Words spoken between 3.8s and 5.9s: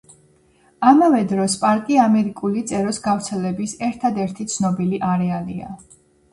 ერთადერთი ცნობილი არეალია.